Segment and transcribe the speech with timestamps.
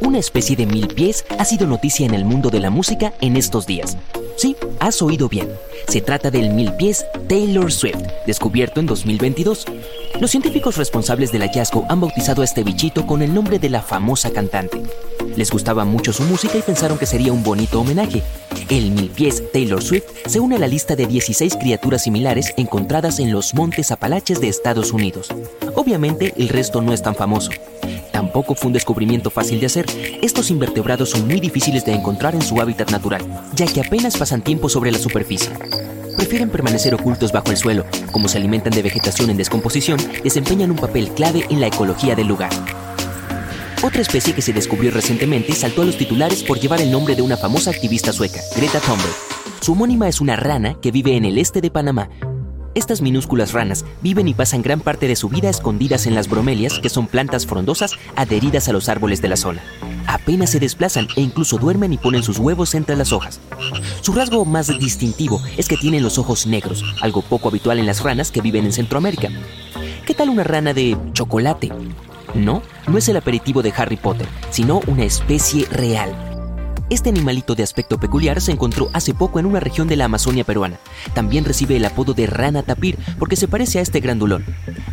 [0.00, 3.36] Una especie de mil pies ha sido noticia en el mundo de la música en
[3.36, 3.98] estos días.
[4.36, 5.50] Sí, has oído bien.
[5.88, 9.66] Se trata del mil pies Taylor Swift, descubierto en 2022.
[10.18, 13.82] Los científicos responsables del hallazgo han bautizado a este bichito con el nombre de la
[13.82, 14.82] famosa cantante.
[15.36, 18.22] Les gustaba mucho su música y pensaron que sería un bonito homenaje.
[18.70, 23.18] El mil pies Taylor Swift se une a la lista de 16 criaturas similares encontradas
[23.18, 25.28] en los montes Apalaches de Estados Unidos.
[25.74, 27.50] Obviamente el resto no es tan famoso.
[28.30, 29.86] Tampoco fue un descubrimiento fácil de hacer.
[30.22, 33.22] Estos invertebrados son muy difíciles de encontrar en su hábitat natural,
[33.56, 35.50] ya que apenas pasan tiempo sobre la superficie.
[36.16, 37.84] Prefieren permanecer ocultos bajo el suelo.
[38.12, 42.28] Como se alimentan de vegetación en descomposición, desempeñan un papel clave en la ecología del
[42.28, 42.52] lugar.
[43.82, 47.22] Otra especie que se descubrió recientemente saltó a los titulares por llevar el nombre de
[47.22, 49.30] una famosa activista sueca, Greta Thunberg.
[49.60, 52.08] Su homónima es una rana que vive en el este de Panamá,
[52.74, 56.78] estas minúsculas ranas viven y pasan gran parte de su vida escondidas en las bromelias,
[56.78, 59.62] que son plantas frondosas adheridas a los árboles de la zona.
[60.06, 63.40] Apenas se desplazan e incluso duermen y ponen sus huevos entre las hojas.
[64.00, 68.02] Su rasgo más distintivo es que tienen los ojos negros, algo poco habitual en las
[68.02, 69.28] ranas que viven en Centroamérica.
[70.06, 71.70] ¿Qué tal una rana de chocolate?
[72.34, 76.29] No, no es el aperitivo de Harry Potter, sino una especie real
[76.90, 80.44] este animalito de aspecto peculiar se encontró hace poco en una región de la Amazonia
[80.44, 80.78] peruana.
[81.14, 84.44] También recibe el apodo de rana tapir porque se parece a este grandulón.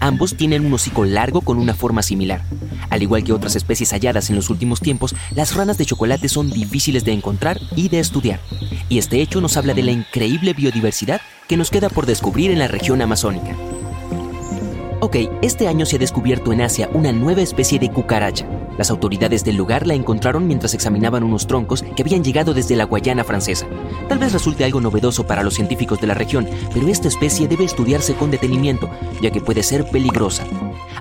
[0.00, 2.42] Ambos tienen un hocico largo con una forma similar.
[2.90, 6.50] Al igual que otras especies halladas en los últimos tiempos, las ranas de chocolate son
[6.50, 8.40] difíciles de encontrar y de estudiar.
[8.88, 12.58] Y este hecho nos habla de la increíble biodiversidad que nos queda por descubrir en
[12.58, 13.56] la región amazónica.
[15.04, 18.46] Ok, este año se ha descubierto en Asia una nueva especie de cucaracha.
[18.78, 22.84] Las autoridades del lugar la encontraron mientras examinaban unos troncos que habían llegado desde la
[22.84, 23.66] Guayana francesa.
[24.08, 27.64] Tal vez resulte algo novedoso para los científicos de la región, pero esta especie debe
[27.64, 28.88] estudiarse con detenimiento,
[29.20, 30.46] ya que puede ser peligrosa.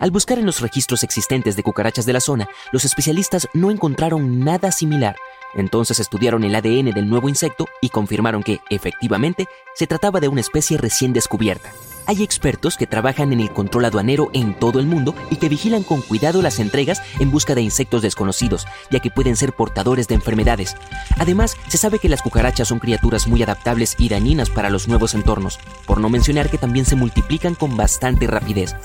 [0.01, 4.41] Al buscar en los registros existentes de cucarachas de la zona, los especialistas no encontraron
[4.41, 5.15] nada similar.
[5.55, 10.41] Entonces estudiaron el ADN del nuevo insecto y confirmaron que, efectivamente, se trataba de una
[10.41, 11.71] especie recién descubierta.
[12.05, 15.83] Hay expertos que trabajan en el control aduanero en todo el mundo y que vigilan
[15.83, 20.15] con cuidado las entregas en busca de insectos desconocidos, ya que pueden ser portadores de
[20.15, 20.75] enfermedades.
[21.17, 25.13] Además, se sabe que las cucarachas son criaturas muy adaptables y dañinas para los nuevos
[25.13, 28.75] entornos, por no mencionar que también se multiplican con bastante rapidez.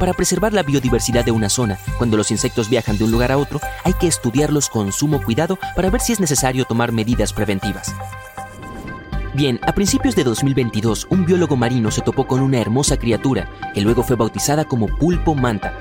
[0.00, 3.38] Para preservar la biodiversidad de una zona, cuando los insectos viajan de un lugar a
[3.38, 7.94] otro, hay que estudiarlos con sumo cuidado para ver si es necesario tomar medidas preventivas.
[9.34, 13.80] Bien, a principios de 2022, un biólogo marino se topó con una hermosa criatura, que
[13.80, 15.76] luego fue bautizada como pulpo manta.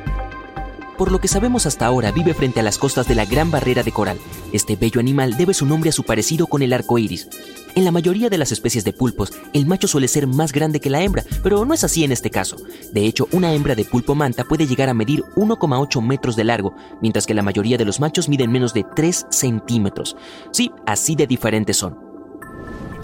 [0.97, 3.83] Por lo que sabemos hasta ahora, vive frente a las costas de la Gran Barrera
[3.83, 4.17] de Coral.
[4.51, 7.27] Este bello animal debe su nombre a su parecido con el arco iris.
[7.75, 10.89] En la mayoría de las especies de pulpos, el macho suele ser más grande que
[10.89, 12.57] la hembra, pero no es así en este caso.
[12.91, 16.73] De hecho, una hembra de pulpo manta puede llegar a medir 1,8 metros de largo,
[17.01, 20.15] mientras que la mayoría de los machos miden menos de 3 centímetros.
[20.51, 22.12] Sí, así de diferentes son.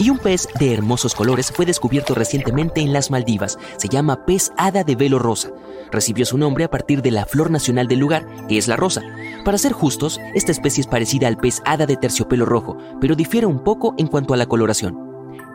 [0.00, 3.58] Y un pez de hermosos colores fue descubierto recientemente en las Maldivas.
[3.76, 5.50] Se llama pez hada de velo rosa.
[5.92, 9.02] Recibió su nombre a partir de la flor nacional del lugar, que es la rosa.
[9.44, 13.46] Para ser justos, esta especie es parecida al pez hada de terciopelo rojo, pero difiere
[13.46, 14.96] un poco en cuanto a la coloración.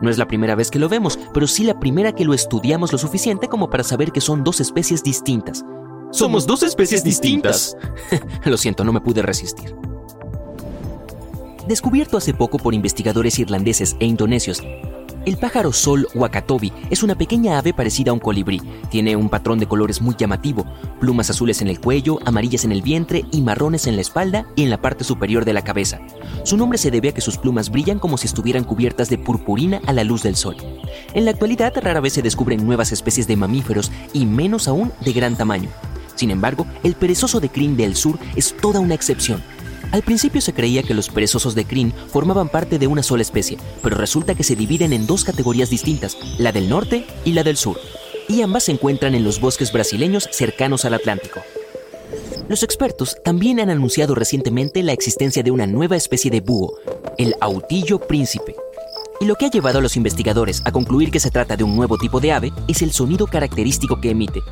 [0.00, 2.92] No es la primera vez que lo vemos, pero sí la primera que lo estudiamos
[2.92, 5.64] lo suficiente como para saber que son dos especies distintas.
[6.12, 7.76] Somos dos especies distintas.
[8.44, 9.74] lo siento, no me pude resistir.
[11.66, 14.62] Descubierto hace poco por investigadores irlandeses e indonesios,
[15.26, 18.62] el pájaro sol wakatobi es una pequeña ave parecida a un colibrí.
[18.90, 20.64] Tiene un patrón de colores muy llamativo,
[21.00, 24.62] plumas azules en el cuello, amarillas en el vientre y marrones en la espalda y
[24.62, 25.98] en la parte superior de la cabeza.
[26.44, 29.80] Su nombre se debe a que sus plumas brillan como si estuvieran cubiertas de purpurina
[29.86, 30.56] a la luz del sol.
[31.12, 35.12] En la actualidad rara vez se descubren nuevas especies de mamíferos y menos aún de
[35.12, 35.70] gran tamaño.
[36.14, 39.42] Sin embargo, el perezoso de crin del sur es toda una excepción
[39.92, 43.58] al principio se creía que los perezosos de crin formaban parte de una sola especie,
[43.82, 47.56] pero resulta que se dividen en dos categorías distintas, la del norte y la del
[47.56, 47.78] sur,
[48.28, 51.40] y ambas se encuentran en los bosques brasileños cercanos al Atlántico.
[52.48, 56.74] Los expertos también han anunciado recientemente la existencia de una nueva especie de búho,
[57.18, 58.54] el autillo príncipe.
[59.20, 61.74] Y lo que ha llevado a los investigadores a concluir que se trata de un
[61.74, 64.42] nuevo tipo de ave es el sonido característico que emite.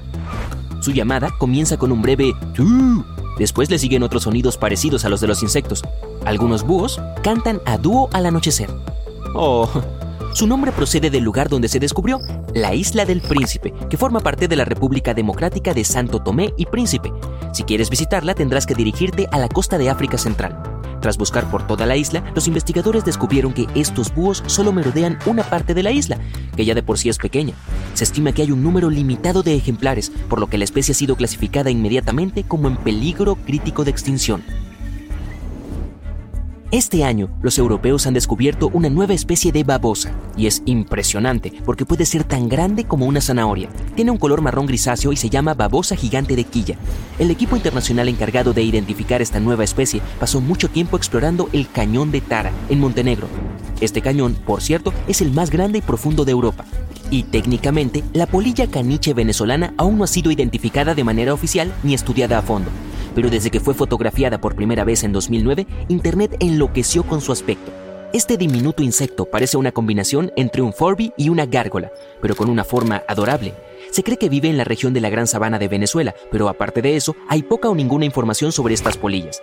[0.81, 3.05] Su llamada comienza con un breve tu
[3.39, 5.83] Después le siguen otros sonidos parecidos a los de los insectos.
[6.25, 8.71] Algunos búhos cantan a dúo al anochecer.
[9.35, 9.69] Oh,
[10.35, 12.21] su nombre procede del lugar donde se descubrió,
[12.55, 16.67] la Isla del Príncipe, que forma parte de la República Democrática de Santo Tomé y
[16.67, 17.13] Príncipe.
[17.53, 20.74] Si quieres visitarla tendrás que dirigirte a la costa de África Central.
[21.05, 25.43] Tras buscar por toda la isla, los investigadores descubrieron que estos búhos solo merodean una
[25.43, 26.17] parte de la isla,
[26.57, 27.53] que ya de por sí es pequeña.
[27.93, 30.95] Se estima que hay un número limitado de ejemplares, por lo que la especie ha
[30.95, 34.43] sido clasificada inmediatamente como en peligro crítico de extinción.
[36.75, 41.87] Este año, los europeos han descubierto una nueva especie de babosa, y es impresionante porque
[41.87, 43.69] puede ser tan grande como una zanahoria.
[43.95, 46.75] Tiene un color marrón grisáceo y se llama babosa gigante de quilla.
[47.21, 52.11] El equipo internacional encargado de identificar esta nueva especie pasó mucho tiempo explorando el cañón
[52.11, 53.29] de Tara, en Montenegro.
[53.81, 56.65] Este cañón, por cierto, es el más grande y profundo de Europa.
[57.09, 61.95] Y técnicamente, la polilla caniche venezolana aún no ha sido identificada de manera oficial ni
[61.95, 62.69] estudiada a fondo
[63.15, 67.73] pero desde que fue fotografiada por primera vez en 2009, Internet enloqueció con su aspecto.
[68.13, 71.91] Este diminuto insecto parece una combinación entre un Furby y una gárgola,
[72.23, 73.55] pero con una forma adorable.
[73.91, 76.81] Se cree que vive en la región de la Gran Sabana de Venezuela, pero aparte
[76.81, 79.43] de eso, hay poca o ninguna información sobre estas polillas.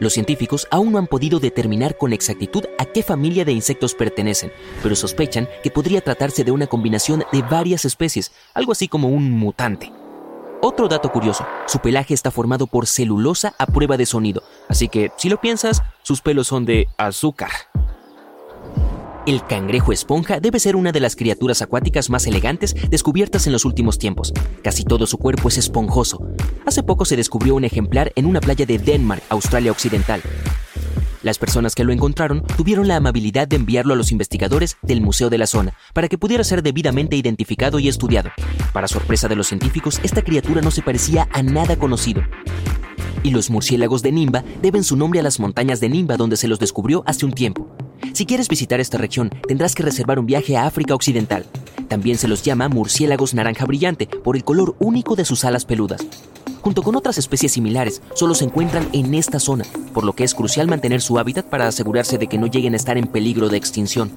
[0.00, 4.50] Los científicos aún no han podido determinar con exactitud a qué familia de insectos pertenecen,
[4.82, 9.30] pero sospechan que podría tratarse de una combinación de varias especies, algo así como un
[9.30, 9.92] mutante.
[10.62, 15.10] Otro dato curioso, su pelaje está formado por celulosa a prueba de sonido, así que
[15.16, 17.50] si lo piensas, sus pelos son de azúcar.
[19.26, 23.64] El cangrejo esponja debe ser una de las criaturas acuáticas más elegantes descubiertas en los
[23.64, 24.34] últimos tiempos.
[24.62, 26.26] Casi todo su cuerpo es esponjoso.
[26.66, 30.20] Hace poco se descubrió un ejemplar en una playa de Denmark, Australia Occidental.
[31.22, 35.28] Las personas que lo encontraron tuvieron la amabilidad de enviarlo a los investigadores del Museo
[35.28, 38.30] de la Zona para que pudiera ser debidamente identificado y estudiado.
[38.72, 42.22] Para sorpresa de los científicos, esta criatura no se parecía a nada conocido.
[43.22, 46.48] Y los murciélagos de Nimba deben su nombre a las montañas de Nimba donde se
[46.48, 47.68] los descubrió hace un tiempo.
[48.14, 51.44] Si quieres visitar esta región, tendrás que reservar un viaje a África Occidental.
[51.88, 56.00] También se los llama murciélagos naranja brillante por el color único de sus alas peludas
[56.60, 60.34] junto con otras especies similares, solo se encuentran en esta zona, por lo que es
[60.34, 63.56] crucial mantener su hábitat para asegurarse de que no lleguen a estar en peligro de
[63.56, 64.12] extinción.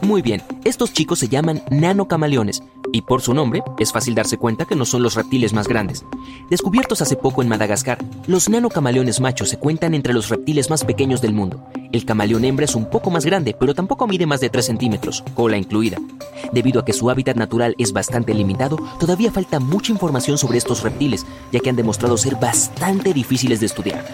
[0.00, 2.62] Muy bien, estos chicos se llaman nanocamaleones
[2.92, 6.04] y por su nombre es fácil darse cuenta que no son los reptiles más grandes.
[6.50, 11.20] Descubiertos hace poco en Madagascar, los nanocamaleones machos se cuentan entre los reptiles más pequeños
[11.20, 11.64] del mundo.
[11.92, 15.24] El camaleón hembra es un poco más grande, pero tampoco mide más de 3 centímetros,
[15.34, 15.98] cola incluida.
[16.52, 20.82] Debido a que su hábitat natural es bastante limitado, todavía falta mucha información sobre estos
[20.82, 24.04] reptiles, ya que han demostrado ser bastante difíciles de estudiar.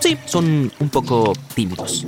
[0.00, 2.06] Sí, son un poco tímidos.